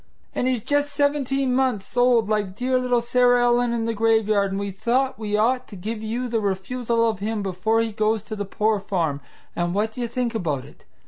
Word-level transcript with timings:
And 0.33 0.47
he's 0.47 0.61
just 0.61 0.91
seventeen 0.93 1.53
months 1.53 1.95
old 1.95 2.27
like 2.27 2.55
dear 2.55 2.79
little 2.79 3.01
Sarah 3.01 3.43
Ellen 3.43 3.71
in 3.71 3.85
the 3.85 3.93
graveyard, 3.93 4.49
and 4.49 4.59
we 4.59 4.71
thought 4.71 5.19
we 5.19 5.37
ought 5.37 5.67
to 5.67 5.75
give 5.75 6.01
you 6.01 6.27
the 6.27 6.39
refusal 6.39 7.07
of 7.07 7.19
him 7.19 7.43
before 7.43 7.81
he 7.81 7.91
goes 7.91 8.23
to 8.23 8.35
the 8.35 8.43
poor 8.43 8.79
farm, 8.79 9.21
and 9.55 9.75
what 9.75 9.93
do 9.93 10.01
you 10.01 10.07
think 10.07 10.33
about 10.33 10.65
it? 10.65 10.85